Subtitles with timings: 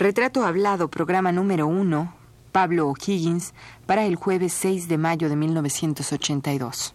[0.00, 2.14] Retrato Hablado, programa número uno,
[2.52, 3.52] Pablo O'Higgins,
[3.84, 6.94] para el jueves 6 de mayo de 1982.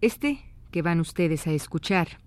[0.00, 0.40] Este
[0.72, 2.25] que van ustedes a escuchar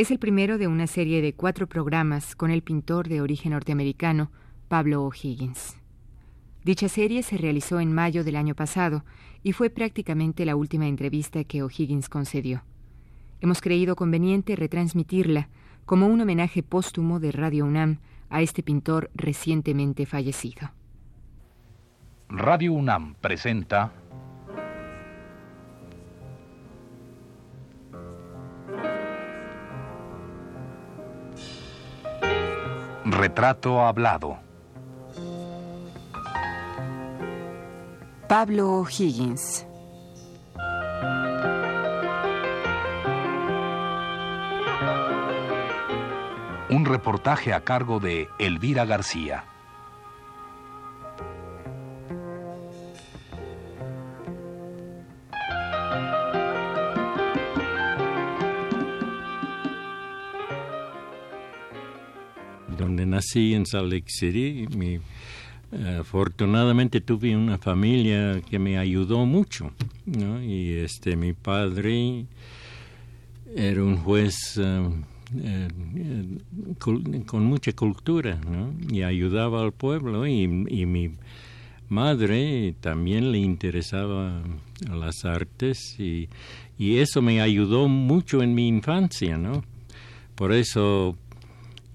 [0.00, 4.30] es el primero de una serie de cuatro programas con el pintor de origen norteamericano
[4.66, 5.76] Pablo O'Higgins.
[6.64, 9.04] Dicha serie se realizó en mayo del año pasado
[9.42, 12.62] y fue prácticamente la última entrevista que O'Higgins concedió.
[13.42, 15.50] Hemos creído conveniente retransmitirla
[15.84, 17.98] como un homenaje póstumo de Radio UNAM
[18.30, 20.70] a este pintor recientemente fallecido.
[22.30, 23.92] Radio UNAM presenta
[33.30, 34.38] Retrato hablado.
[38.28, 39.64] Pablo Higgins.
[46.70, 49.44] Un reportaje a cargo de Elvira García.
[63.30, 64.66] Nací en Salt Lake City.
[65.98, 69.70] afortunadamente tuve una familia que me ayudó mucho,
[70.06, 72.26] Y este, mi padre
[73.54, 74.88] era un juez eh,
[75.42, 75.68] eh,
[77.26, 78.40] con, mucha cultura,
[78.90, 81.12] Y ayudaba al pueblo y, mi
[81.88, 84.42] madre también le interesaba
[84.88, 86.28] las artes y,
[86.78, 89.62] y, eso me ayudó mucho en mi infancia, ¿no?
[90.34, 91.29] Por eso eh,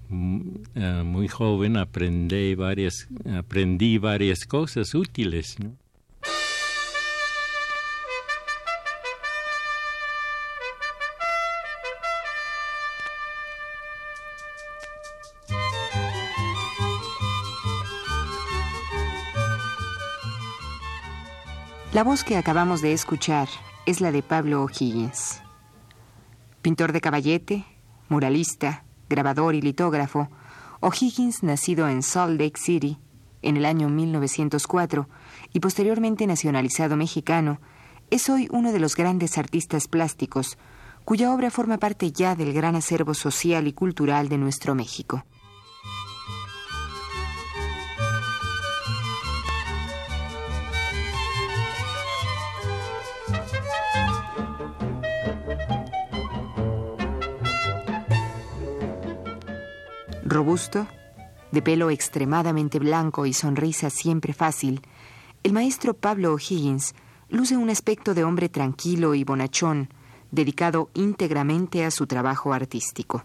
[0.10, 5.58] muy joven aprendí varias, aprendí varias cosas útiles.
[21.96, 23.48] La voz que acabamos de escuchar
[23.86, 25.42] es la de Pablo O'Higgins,
[26.62, 27.66] pintor de caballete,
[28.10, 30.30] muralista, grabador y litógrafo,
[30.82, 33.00] O'Higgins, nacido en Salt Lake City
[33.42, 35.08] en el año 1904
[35.54, 37.60] y posteriormente nacionalizado mexicano,
[38.10, 40.58] es hoy uno de los grandes artistas plásticos,
[41.06, 45.26] cuya obra forma parte ya del gran acervo social y cultural de nuestro México.
[60.36, 60.86] Robusto,
[61.54, 64.82] de pelo extremadamente blanco y sonrisa siempre fácil,
[65.44, 66.94] el maestro Pablo O'Higgins
[67.30, 69.88] luce un aspecto de hombre tranquilo y bonachón,
[70.32, 73.24] dedicado íntegramente a su trabajo artístico.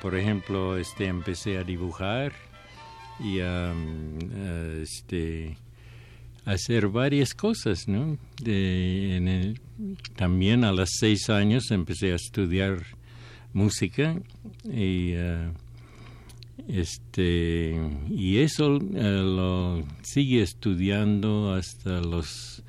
[0.00, 2.32] Por ejemplo, este, empecé a dibujar
[3.18, 3.72] y a,
[4.82, 5.56] este,
[6.44, 8.18] hacer varias cosas, ¿no?
[10.16, 12.82] también a los seis años empecé a estudiar
[13.52, 14.16] música
[14.64, 15.52] y uh,
[16.68, 17.74] este
[18.08, 22.62] y eso uh, lo sigue estudiando hasta los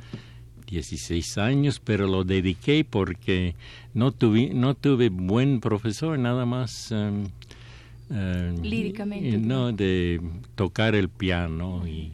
[0.71, 3.55] 16 años, pero lo dediqué porque
[3.93, 6.91] no tuve, no tuve buen profesor, nada más.
[6.91, 7.27] Um,
[8.63, 9.37] Líricamente.
[9.37, 10.21] No, de
[10.55, 12.13] tocar el piano y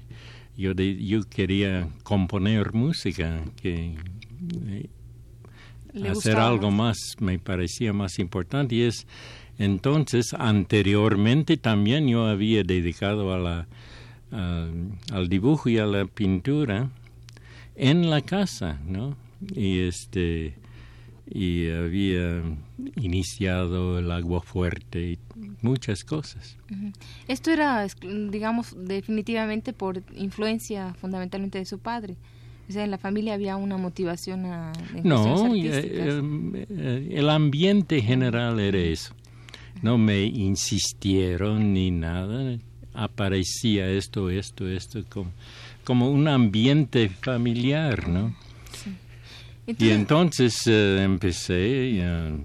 [0.58, 3.96] yo, yo quería componer música, que
[4.68, 4.90] eh,
[6.10, 6.98] hacer algo más.
[7.20, 9.06] me parecía más importante y es
[9.60, 13.68] entonces anteriormente también yo había dedicado a la,
[14.32, 16.90] al dibujo y a la pintura
[17.78, 19.16] en la casa, ¿no?
[19.56, 20.56] Y este
[21.30, 22.42] y había
[22.96, 25.20] iniciado el agua fuerte y
[25.62, 26.58] muchas cosas.
[27.28, 27.86] Esto era,
[28.30, 32.16] digamos, definitivamente por influencia fundamentalmente de su padre.
[32.70, 34.74] O sea, en la familia había una motivación a...
[35.04, 35.72] No, eh,
[36.70, 39.14] eh, el ambiente general era eso.
[39.82, 42.58] No me insistieron ni nada.
[42.94, 45.32] Aparecía esto, esto, esto, como
[45.88, 48.36] como un ambiente familiar, ¿no?
[49.66, 52.38] y entonces eh, empecé eh,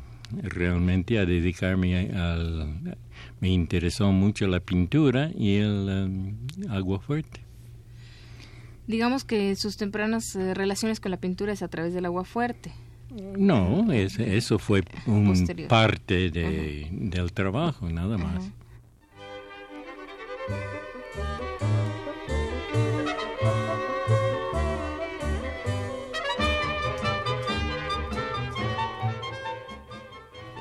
[0.45, 2.97] realmente a dedicarme al...
[3.41, 6.37] Me interesó mucho la pintura y el
[6.71, 7.41] agua fuerte.
[8.87, 12.71] Digamos que sus tempranas relaciones con la pintura es a través del agua fuerte.
[13.11, 18.53] No, eso fue un parte de, del trabajo, nada más.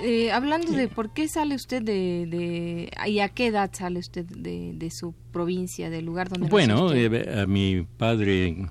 [0.04, 4.26] Eh, hablando de por qué sale usted de, de, y a qué edad sale usted
[4.26, 8.68] de, de su provincia, del lugar donde bueno, eh, a mi padre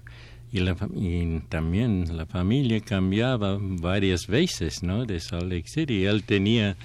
[0.53, 5.05] y, la, y también la familia cambiaba varias veces, ¿no?
[5.05, 6.05] De Salt Lake City.
[6.05, 6.77] Él tenía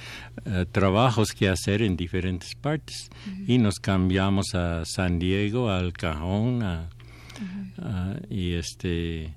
[0.46, 3.10] eh, trabajos que hacer en diferentes partes.
[3.48, 6.64] Y nos cambiamos a San Diego, al Cajón,
[8.30, 9.34] y este,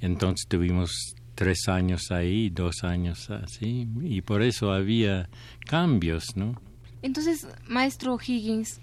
[0.00, 5.30] entonces tuvimos tres años ahí, dos años así, y por eso había
[5.66, 6.60] cambios, ¿no?
[7.00, 8.80] Entonces, maestro Higgins,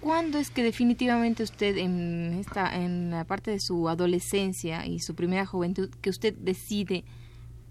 [0.00, 5.16] ¿cuándo es que definitivamente usted en esta en la parte de su adolescencia y su
[5.16, 7.02] primera juventud que usted decide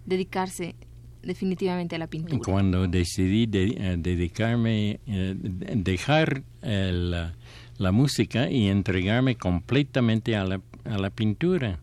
[0.06, 0.76] dedicarse
[1.22, 2.42] definitivamente a la pintura?
[2.44, 5.34] Cuando decidí eh, dedicarme, eh,
[5.78, 7.36] dejar eh, la,
[7.78, 11.80] la, música y entregarme completamente a la, a la pintura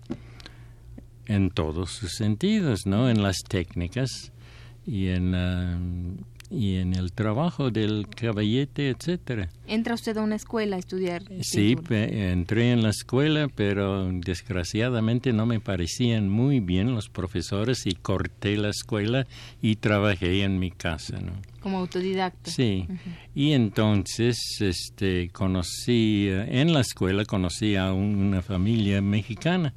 [1.30, 3.08] en todos sus sentidos, ¿no?
[3.08, 4.32] En las técnicas
[4.84, 5.78] y en, ah,
[6.50, 9.48] y en el trabajo del caballete, etcétera.
[9.68, 11.22] ¿Entra usted a una escuela a estudiar?
[11.42, 17.94] Sí, entré en la escuela, pero desgraciadamente no me parecían muy bien los profesores y
[17.94, 19.28] corté la escuela
[19.62, 21.32] y trabajé en mi casa, ¿no?
[21.60, 22.50] Como autodidacta.
[22.50, 22.88] Sí.
[23.36, 29.74] Y entonces este conocí en la escuela conocí a una familia mexicana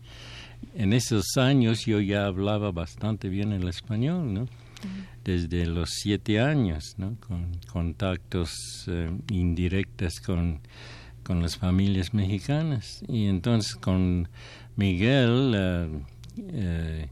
[0.75, 4.47] en esos años yo ya hablaba bastante bien el español, ¿no?
[5.23, 7.15] Desde los siete años, ¿no?
[7.25, 8.51] Con contactos
[8.87, 10.59] eh, indirectos con,
[11.23, 13.03] con las familias mexicanas.
[13.07, 14.27] Y entonces con
[14.75, 15.87] Miguel eh,
[16.37, 17.07] eh,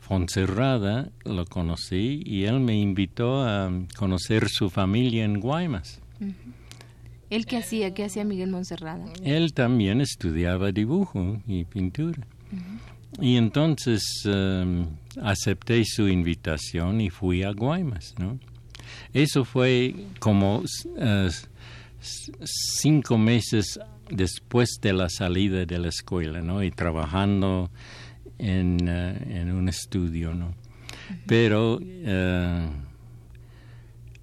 [0.00, 6.00] Fonserrada lo conocí y él me invitó a conocer su familia en Guaymas.
[7.30, 7.94] ¿Él qué hacía?
[7.94, 9.06] ¿Qué hacía Miguel Monserrada?
[9.24, 12.26] Él también estudiaba dibujo y pintura.
[13.20, 14.86] Y entonces em,
[15.20, 18.38] acepté su invitación y fui a Guaymas, ¿no?
[19.12, 20.62] Eso fue como
[20.98, 21.28] eh,
[22.80, 23.78] cinco meses
[24.10, 26.62] después de la salida de la escuela, ¿no?
[26.62, 27.70] Y trabajando
[28.38, 30.54] en, eh, en un estudio, ¿no?
[31.26, 32.68] Pero eh,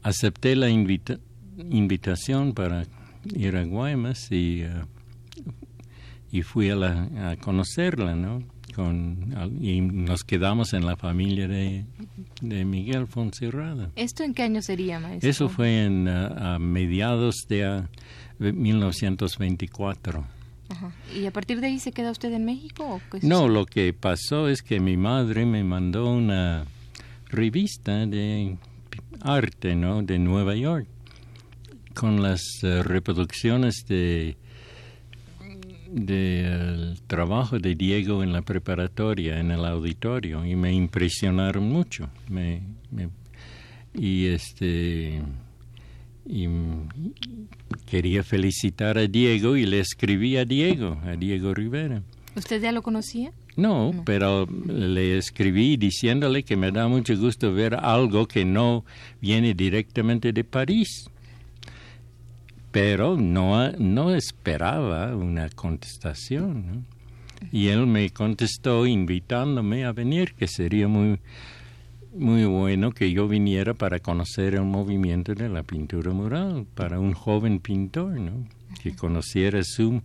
[0.01, 2.85] acepté la invitación para
[3.35, 4.63] ir a Guaymas y
[6.31, 8.43] y fui a, la, a conocerla, ¿no?
[8.75, 11.85] Con, y nos quedamos en la familia de,
[12.41, 13.89] de Miguel Fonserrada.
[13.95, 15.29] ¿Esto en qué año sería, maestro?
[15.29, 17.83] Eso fue en, a mediados de
[18.39, 20.25] 1924.
[20.69, 20.91] Ajá.
[21.15, 23.01] ¿Y a partir de ahí se queda usted en México?
[23.11, 26.65] O no, lo que pasó es que mi madre me mandó una
[27.25, 28.57] revista de
[29.21, 30.03] arte, ¿no?
[30.03, 30.87] De Nueva York,
[31.95, 34.37] con las eh, reproducciones de
[35.91, 42.09] del trabajo de Diego en la preparatoria, en el auditorio, y me impresionaron mucho.
[42.29, 42.61] Me,
[43.93, 45.21] y este
[46.25, 46.47] y
[47.87, 52.03] quería felicitar a Diego y le escribí a Diego, a Diego Rivera.
[52.35, 53.31] ¿Usted ya lo conocía?
[53.55, 58.85] No, no, pero le escribí diciéndole que me da mucho gusto ver algo que no
[59.19, 61.09] viene directamente de París
[62.71, 66.85] pero no, no esperaba una contestación.
[67.51, 71.19] Y él me contestó invitándome a venir, que sería muy,
[72.13, 77.13] muy bueno que yo viniera para conocer el movimiento de la pintura mural, para un
[77.13, 78.45] joven pintor, ¿no?
[78.81, 80.01] que conociera su,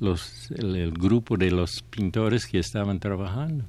[0.00, 3.64] los, el grupo de los pintores que estaban trabajando.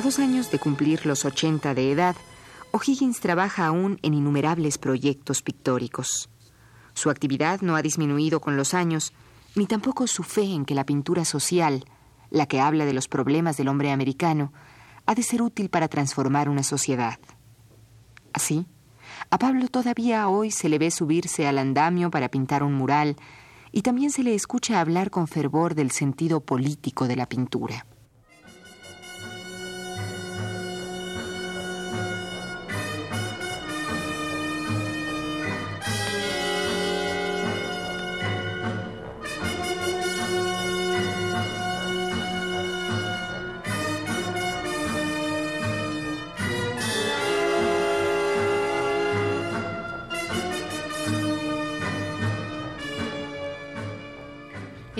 [0.00, 2.16] A dos años de cumplir los 80 de edad,
[2.70, 6.30] O'Higgins trabaja aún en innumerables proyectos pictóricos.
[6.94, 9.12] Su actividad no ha disminuido con los años,
[9.54, 11.84] ni tampoco su fe en que la pintura social,
[12.30, 14.54] la que habla de los problemas del hombre americano,
[15.04, 17.18] ha de ser útil para transformar una sociedad.
[18.32, 18.64] Así,
[19.28, 23.16] A Pablo todavía hoy se le ve subirse al andamio para pintar un mural
[23.70, 27.84] y también se le escucha hablar con fervor del sentido político de la pintura.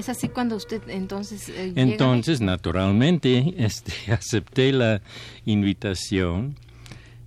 [0.01, 1.51] Es así cuando usted entonces...
[1.51, 5.03] Eh, entonces, naturalmente, este, acepté la
[5.45, 6.57] invitación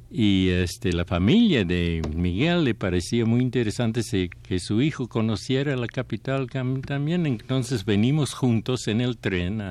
[0.10, 4.02] y este, la familia de Miguel le parecía muy interesante
[4.42, 7.28] que su hijo conociera la capital también.
[7.28, 9.62] Entonces venimos juntos en el tren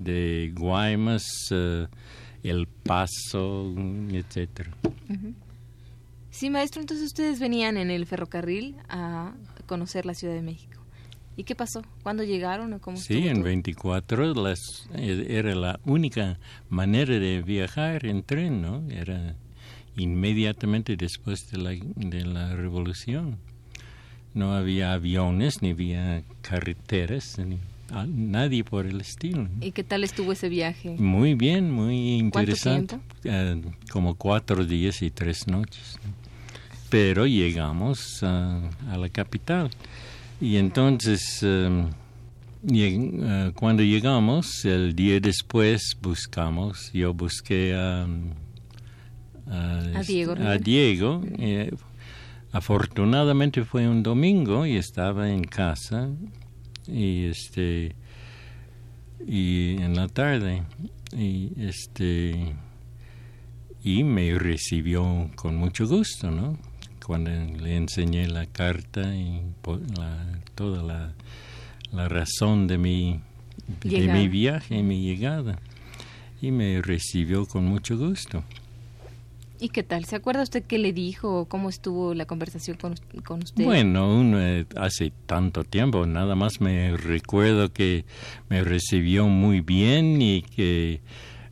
[0.00, 1.86] de Guaymas, eh,
[2.42, 3.72] El Paso,
[4.10, 4.72] etcétera.
[6.32, 9.32] Sí, maestro, entonces ustedes venían en el ferrocarril a
[9.66, 10.83] conocer la Ciudad de México.
[11.36, 11.82] ¿Y qué pasó?
[12.02, 16.38] ¿Cuándo llegaron o cómo Sí, en 24 las, eh, era la única
[16.68, 18.82] manera de viajar en tren, ¿no?
[18.88, 19.34] Era
[19.96, 23.38] inmediatamente después de la, de la revolución.
[24.32, 27.58] No había aviones, ni había carreteras, ni
[28.08, 29.48] nadie por el estilo.
[29.60, 30.96] ¿Y qué tal estuvo ese viaje?
[30.98, 32.96] Muy bien, muy interesante.
[32.96, 33.70] ¿Cuánto tiempo?
[33.70, 35.98] Eh, como cuatro días y tres noches.
[36.90, 39.70] Pero llegamos a la capital.
[40.40, 41.90] Y entonces, em,
[42.70, 48.06] eh, cuando llegamos, el día después buscamos, yo busqué a,
[50.60, 51.22] Diego.
[51.38, 51.70] Eh,
[52.52, 56.08] afortunadamente fue un domingo y estaba en casa
[56.86, 57.94] y este
[59.26, 60.62] y en la tarde
[61.16, 62.54] y este
[63.82, 66.58] y me recibió con mucho gusto, ¿no?
[67.06, 69.42] Cuando le enseñé la carta y
[70.54, 70.82] toda
[71.92, 73.20] la, razón de mi,
[73.82, 75.58] de mi viaje, mi llegada.
[76.40, 78.44] Y me recibió con mucho gusto.
[79.60, 80.04] ¿Y qué tal?
[80.04, 81.46] ¿Se acuerda usted qué le dijo?
[81.46, 83.64] ¿Cómo estuvo la conversación con, con usted?
[83.64, 88.04] Bueno, eh, hace tanto tiempo, nada más me recuerdo que
[88.48, 91.00] me recibió muy bien y que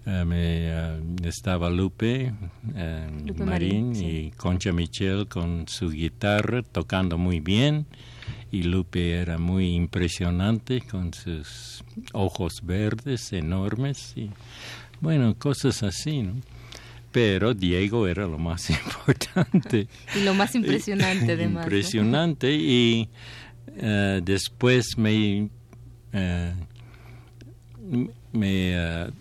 [0.04, 2.32] me, eh, estaba Lupe,
[2.74, 3.06] eh,
[3.38, 7.86] Marín, y Concha Michel con su guitarra tocando muy bien
[8.50, 14.30] y Lupe era muy impresionante con sus ojos verdes enormes y
[15.00, 16.34] bueno, cosas así, ¿no?
[17.12, 19.86] Pero Diego era lo más importante.
[20.16, 21.64] y lo más impresionante además.
[21.64, 23.08] Impresionante y
[24.22, 25.48] después me,
[28.32, 29.12] me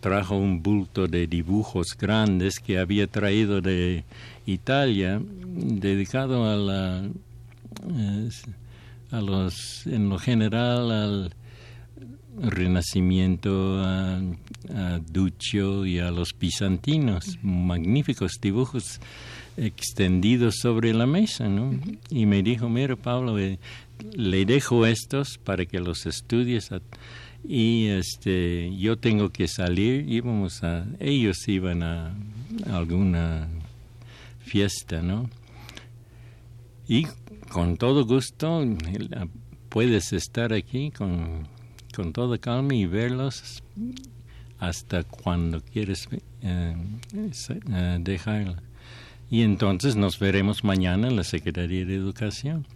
[0.00, 4.04] trajo un bulto de dibujos grandes que había traído de
[4.46, 7.08] Italia, dedicado a la,
[9.10, 11.34] a los, en lo general al
[12.38, 14.20] Renacimiento, a,
[15.10, 19.00] Duccio y a los bizantinos, magníficos dibujos
[19.56, 21.78] extendidos sobre la mesa, ¿no?
[22.10, 23.58] Y me dijo, mira Pablo, eh,
[24.14, 26.70] le dejo estos para que los estudies
[27.48, 30.08] y este yo tengo que salir.
[30.08, 32.14] Íbamos a ellos iban a,
[32.70, 33.48] alguna
[34.40, 35.28] fiesta no
[36.88, 37.06] y
[37.50, 38.64] con todo gusto
[39.68, 41.48] puedes estar aquí con,
[41.94, 43.62] con toda calma y verlos
[44.58, 46.08] hasta cuando quieres
[46.42, 46.76] eh,
[47.12, 48.62] eh, dejarla.
[49.28, 52.66] Y entonces nos veremos mañana en la Secretaría de Educación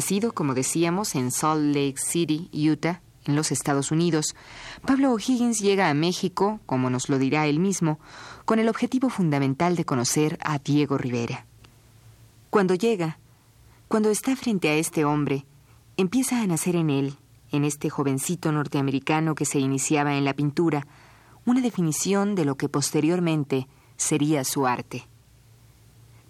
[0.00, 4.34] Nacido, como decíamos, en Salt Lake City, Utah, en los Estados Unidos,
[4.86, 8.00] Pablo O'Higgins llega a México, como nos lo dirá él mismo,
[8.46, 11.44] con el objetivo fundamental de conocer a Diego Rivera.
[12.48, 13.18] Cuando llega,
[13.88, 15.44] cuando está frente a este hombre,
[15.98, 17.18] empieza a nacer en él,
[17.52, 20.86] en este jovencito norteamericano que se iniciaba en la pintura,
[21.44, 25.06] una definición de lo que posteriormente sería su arte.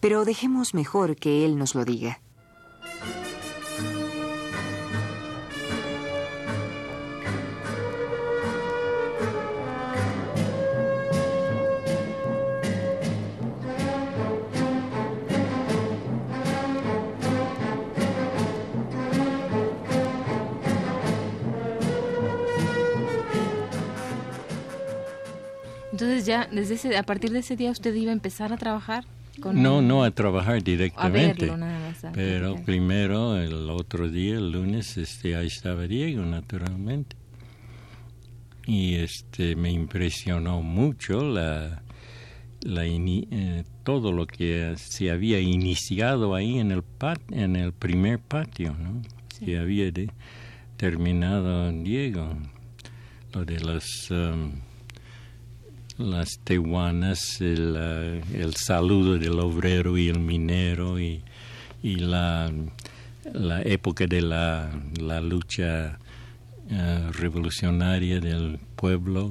[0.00, 2.20] Pero dejemos mejor que él nos lo diga.
[26.20, 29.04] Entonces ya desde ese, a partir de ese día usted iba a empezar a trabajar
[29.40, 31.44] con No, no a trabajar directamente.
[31.44, 35.86] A verlo, nada más, a pero primero, el otro día, el lunes, este, ahí estaba
[35.86, 37.16] Diego, naturalmente.
[38.66, 41.82] Y este me impresionó mucho la,
[42.60, 47.72] la ini- eh, todo lo que se había iniciado ahí en el pat, en el
[47.72, 49.00] primer patio, ¿no?
[49.42, 50.10] Que había de-
[50.76, 52.36] terminado Diego,
[53.32, 54.52] lo de las um,
[56.00, 61.22] las tehuanas, el, eh, el saludo del obrero y el minero y,
[61.82, 62.50] y la,
[63.32, 65.98] la época de la, la lucha
[66.70, 69.30] eh, revolucionaria del pueblo.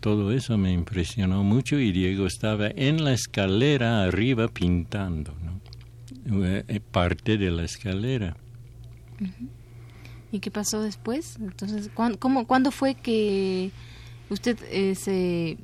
[0.00, 5.56] Todo eso me impresionó mucho y Diego estaba en la escalera arriba pintando, ¿no?
[6.44, 8.36] Eh, parte de la escalera.
[10.32, 11.36] ¿Y qué pasó después?
[11.40, 13.70] Entonces, ¿cuán- cómo, ¿cuándo fue que
[14.30, 15.58] usted eh, se,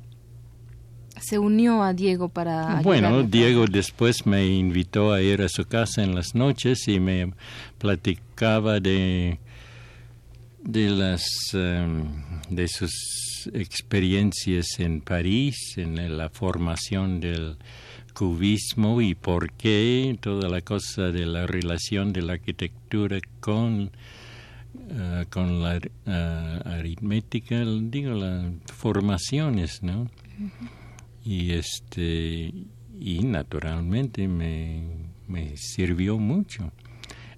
[1.19, 2.81] se unió a Diego para...
[2.81, 6.99] Bueno, ayudarle Diego después me invitó a ir a su casa en las noches y
[6.99, 7.33] me
[7.77, 9.39] platicaba de
[10.63, 12.05] de las em,
[12.49, 17.57] de sus experiencias en París, en la formación del
[18.13, 23.91] cubismo y por qué toda la cosa de la relación de la arquitectura con
[24.89, 30.09] eh, con la eh, aritmética, digo, las formaciones, ¿no?
[31.23, 32.53] y este
[32.99, 34.83] y naturalmente me,
[35.27, 36.71] me sirvió mucho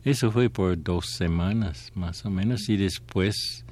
[0.04, 3.66] eso fue por dos semanas más o menos y después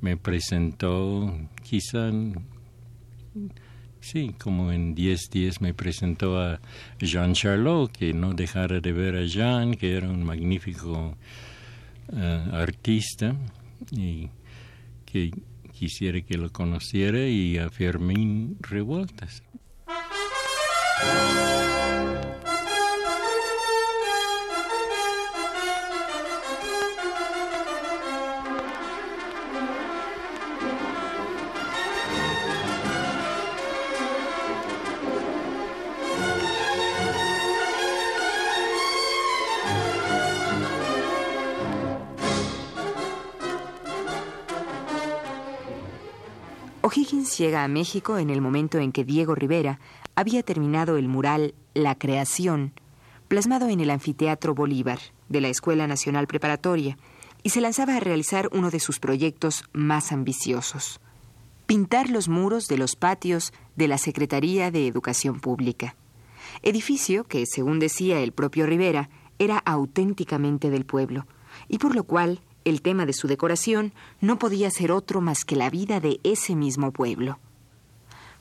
[0.00, 2.10] me presentó quizá
[4.00, 6.60] sí como en 10 días me presentó a
[6.98, 11.16] Jean Charlot que no dejara de ver a Jean que era un magnífico
[12.12, 13.34] eh, artista
[13.90, 14.28] y
[15.04, 15.30] que
[15.72, 19.42] quisiera que lo conociera y a Fermín Revueltas.
[47.38, 49.78] Llega a México en el momento en que Diego Rivera
[50.14, 52.72] había terminado el mural La Creación,
[53.28, 56.98] plasmado en el Anfiteatro Bolívar de la Escuela Nacional Preparatoria,
[57.42, 61.00] y se lanzaba a realizar uno de sus proyectos más ambiciosos,
[61.66, 65.96] pintar los muros de los patios de la Secretaría de Educación Pública,
[66.62, 71.26] edificio que, según decía el propio Rivera, era auténticamente del pueblo,
[71.68, 75.56] y por lo cual el tema de su decoración no podía ser otro más que
[75.56, 77.38] la vida de ese mismo pueblo.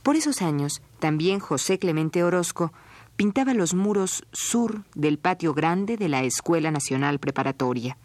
[0.04, 2.72] Por esos años, también José Clemente Orozco
[3.16, 7.98] pintaba los muros sur del patio grande de la Escuela Nacional Preparatoria,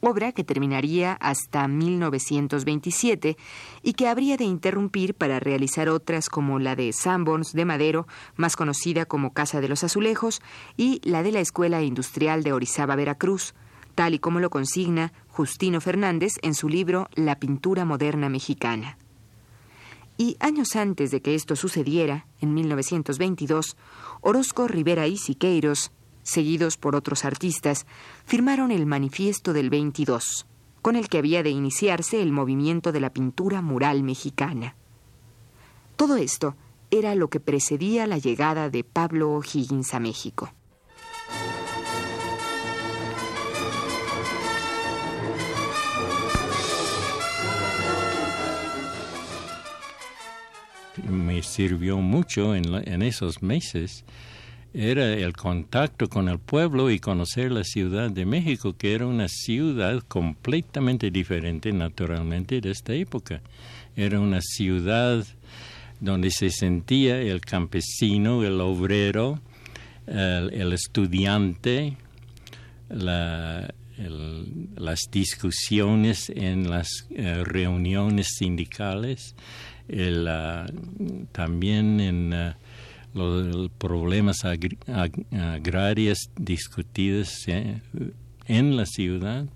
[0.00, 3.36] obra que terminaría hasta 1927
[3.82, 8.56] y que habría de interrumpir para realizar otras como la de Sanborns de Madero, más
[8.56, 10.42] conocida como Casa de los Azulejos,
[10.76, 13.54] y la de la Escuela Industrial de Orizaba, Veracruz,
[13.98, 18.96] tal y como lo consigna Justino Fernández en su libro La pintura moderna mexicana.
[20.16, 23.76] Y años antes de que esto sucediera, en 1922,
[24.20, 25.90] Orozco Rivera y Siqueiros,
[26.22, 27.86] seguidos por otros artistas,
[28.24, 30.46] firmaron el Manifiesto del 22,
[30.80, 34.76] con el que había de iniciarse el movimiento de la pintura mural mexicana.
[35.96, 36.54] Todo esto
[36.92, 40.52] era lo que precedía la llegada de Pablo O'Higgins a México.
[51.08, 54.04] Me sirvió mucho en, la- esos meses
[54.74, 59.28] era el contacto con el pueblo y conocer la Ciudad de México, que era una
[59.28, 63.40] ciudad completamente diferente naturalmente de esta época.
[63.96, 65.24] Era una ciudad
[66.00, 69.40] donde se sentía el campesino, el obrero,
[70.06, 71.96] el, estudiante,
[72.88, 73.72] las
[75.10, 79.34] discusiones en las eh, reuniones sindicales,
[79.88, 80.66] el, ah,
[81.32, 82.56] también en ah,
[83.14, 85.24] los problemas agri- ag-
[85.56, 87.80] agrarios discutidos eh,
[88.46, 89.46] en la ciudad.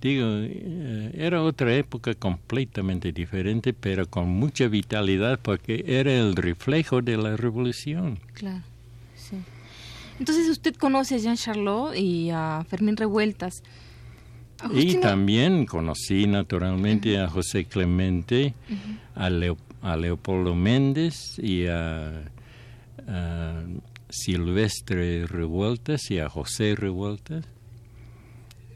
[0.00, 7.02] Digo, eh, era otra época completamente diferente, pero con mucha vitalidad porque era el reflejo
[7.02, 8.18] de la revolución.
[8.32, 8.62] Claro,
[9.14, 9.36] sí.
[10.18, 13.62] Entonces usted conoce a Jean Charlot y a Fermín Revueltas.
[14.74, 18.54] Y también conocí naturalmente a José Clemente,
[19.14, 22.22] a, Leo- a Leopoldo Méndez y a,
[24.08, 27.44] Silvestre Revueltas y a José Revueltas.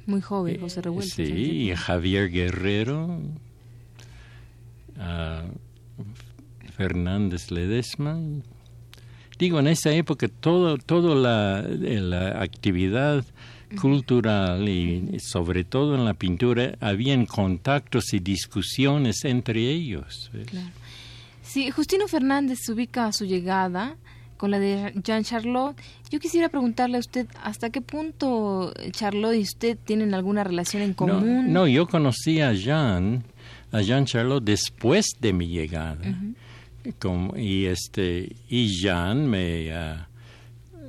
[0.07, 1.15] Muy joven, José Revueltas.
[1.15, 3.21] Sí, y a Javier Guerrero,
[4.99, 5.45] a
[6.77, 8.19] Fernández Ledesma.
[9.39, 13.25] Digo, en esa época todo, toda la, actividad
[13.81, 20.31] cultural y sobre todo en la pintura habían contactos y discusiones entre ellos.
[21.43, 23.97] Sí, Justino Fernández se ubica a su llegada
[24.37, 25.77] con la de Jean Charlotte.
[26.11, 30.95] Yo quisiera preguntarle a usted hasta qué punto Charlotte y usted tienen alguna relación en
[30.95, 31.53] común.
[31.53, 33.25] No, yo conocí a Jean,
[33.73, 35.99] a Jean Charlotte después de mi llegada
[37.37, 40.09] y este y Jan me ah,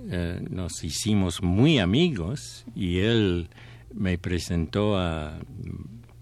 [0.10, 3.50] eh, nos hicimos muy amigos y él
[3.94, 5.40] me presentó a,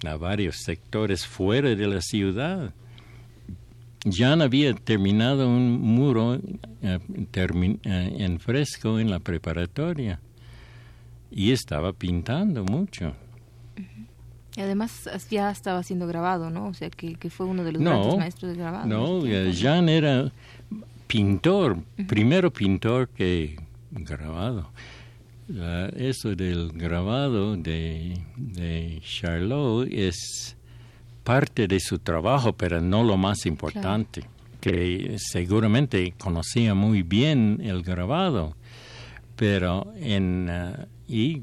[0.06, 2.74] a varios sectores fuera de la ciudad.
[4.10, 6.39] Jan había terminado un muro eh,
[6.82, 10.19] eh, en fresco en la preparatoria
[11.32, 13.13] y estaba pintando mucho.
[14.56, 16.67] Y además ya estaba siendo grabado, ¿no?
[16.67, 18.86] O sea, que, fue uno de los grandes maestros de grabado.
[18.86, 20.32] No, Jean era
[21.08, 23.58] pintor, primero pintor que
[23.93, 24.69] grabado.
[25.95, 30.56] eso del grabado de, de, Charlot es
[31.23, 34.23] parte de su trabajo, pero no lo más importante.
[34.60, 38.56] Que seguramente conocía muy bien el grabado,
[39.36, 40.49] pero en.
[40.49, 41.41] Uh, y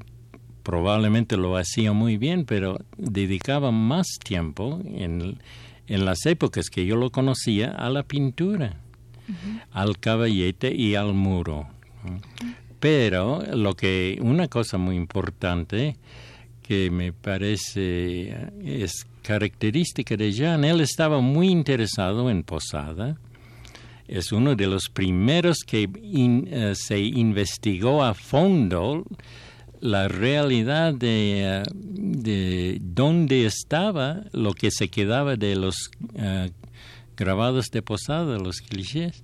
[0.62, 5.38] probablemente lo hacía muy bien, pero dedicaba más tiempo en,
[5.86, 8.76] en las épocas que yo lo conocía a la pintura,
[9.72, 11.68] al caballete y al muro.
[12.78, 15.96] Pero lo que una cosa muy importante
[16.62, 23.18] que me parece es característica de Jean, él estaba muy interesado en Posada.
[24.08, 29.04] Es uno de los primeros que eh, se investigó a fondo
[29.80, 36.50] la realidad de, uh, de dónde estaba lo que se quedaba de los uh,
[37.20, 39.22] grabados de Posada, los clichés.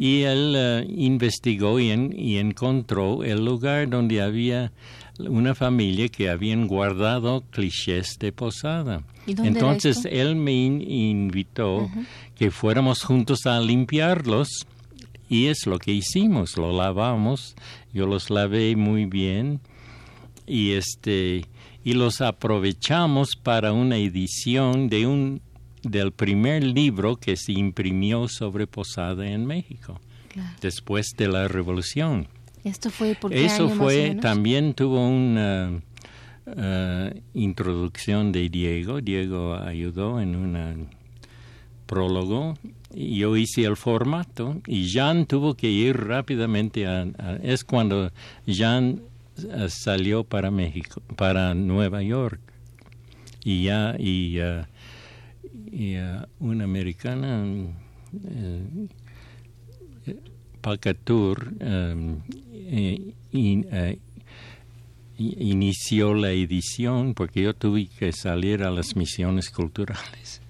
[0.00, 4.72] Y él uh, investigó y, y, encontró el lugar donde había
[5.18, 9.04] una familia que habían guardado clichés de Posada.
[9.26, 11.88] Entonces él me invitó
[12.34, 14.66] que fuéramos juntos a limpiarlos
[15.28, 17.54] y es lo que hicimos, lo lavamos,
[17.92, 19.60] yo los lavé muy bien
[20.46, 21.46] y este
[21.84, 25.42] y los aprovechamos para una edición de un
[25.84, 30.00] del primer libro que se imprimió sobre Posada en México
[30.60, 32.26] después de la Revolución.
[32.64, 35.80] Esto fue Eso fue también tuvo una
[36.46, 39.00] uh, introducción de Diego.
[39.00, 40.88] Diego ayudó en un
[41.86, 42.56] prólogo.
[42.94, 47.06] Yo hice el formato y Jan tuvo que ir rápidamente a
[47.42, 48.10] es cuando
[48.46, 49.02] Jan
[49.36, 52.40] eh, salió para México, para Nueva York.
[53.44, 54.64] Y ya, y, uh,
[55.74, 58.88] y uh, una americana, uh,
[60.60, 62.20] Pacatur, um,
[63.32, 63.66] in,
[65.18, 70.40] inició la edición porque yo tuve que salir a las misiones culturales.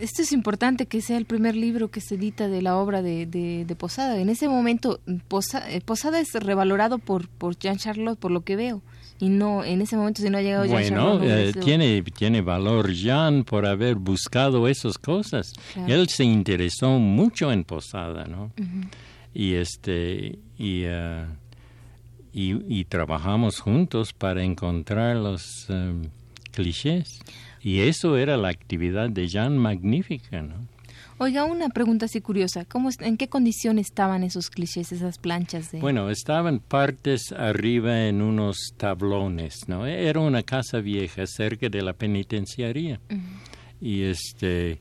[0.00, 3.26] Esto es importante que sea el primer libro que se edita de la obra de,
[3.26, 4.20] de, Posada.
[4.20, 8.82] En ese momento, eh, Posada, es revalorado por, por Jean Charlotte, por lo que veo.
[9.20, 10.94] Y no, en ese momento, si no ha llegado Jean.
[10.94, 15.52] Bueno, eh, tiene, tiene valor Jean por haber buscado esas cosas.
[15.86, 18.50] Él se interesó mucho en Posada, ¿no?
[19.34, 20.38] Y este.
[20.58, 21.26] Y, uh,
[22.32, 26.02] y, y, trabajamos juntos para encontrar los um,
[26.52, 27.20] clichés.
[27.60, 30.66] Y eso era la actividad de Jean magnífica, ¿no?
[31.22, 32.64] Oiga, una pregunta así curiosa.
[32.64, 35.70] ¿Cómo, ¿En qué condición estaban esos clichés, esas planchas?
[35.70, 35.78] De...
[35.78, 39.84] Bueno, estaban partes arriba en unos tablones, ¿no?
[39.84, 43.00] Era una casa vieja cerca de la penitenciaría.
[43.82, 44.80] Y este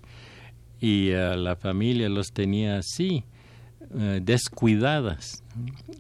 [0.80, 3.26] y uh, la familia los tenía así,
[3.90, 5.44] uh, descuidadas.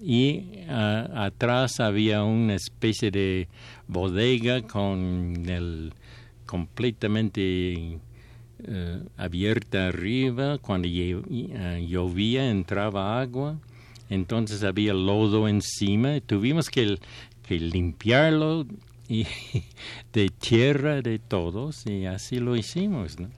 [0.01, 3.49] Y uh, atrás había una especie de
[3.89, 5.93] bodega con el
[6.45, 7.99] completamente
[8.63, 13.59] eh, abierta arriba, cuando eh, llovía entraba agua,
[14.09, 16.97] entonces había lodo encima, tuvimos que,
[17.49, 18.67] limpiarlo
[20.13, 23.19] de tierra de todos y así lo hicimos.
[23.19, 23.29] ¿no?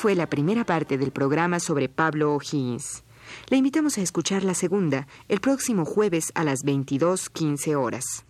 [0.00, 3.04] Fue la primera parte del programa sobre Pablo O'Higgins.
[3.50, 8.24] Le invitamos a escuchar la segunda el próximo jueves a las 22.15 horas.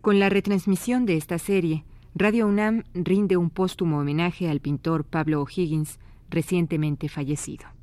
[0.00, 5.42] Con la retransmisión de esta serie, Radio UNAM rinde un póstumo homenaje al pintor Pablo
[5.42, 5.98] O'Higgins,
[6.30, 7.75] recientemente fallecido.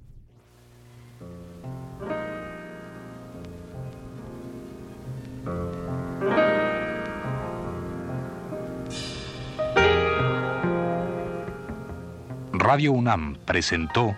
[12.63, 14.15] Radio UNAM presentó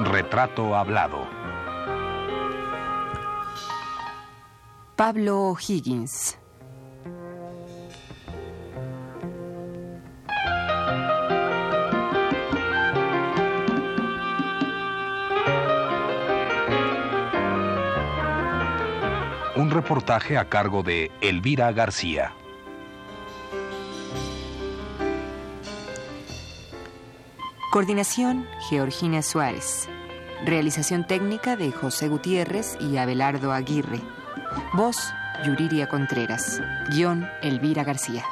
[0.00, 1.28] Retrato Hablado.
[4.96, 6.41] Pablo Higgins.
[19.62, 22.34] Un reportaje a cargo de Elvira García.
[27.70, 29.88] Coordinación, Georgina Suárez.
[30.44, 34.00] Realización técnica de José Gutiérrez y Abelardo Aguirre.
[34.72, 34.98] Voz,
[35.46, 36.60] Yuriria Contreras.
[36.90, 38.24] Guión, Elvira García.